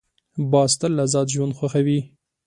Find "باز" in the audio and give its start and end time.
0.51-0.71